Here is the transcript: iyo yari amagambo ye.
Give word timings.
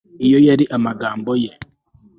iyo 0.25 0.37
yari 0.47 0.65
amagambo 0.77 1.31
ye. 1.43 1.51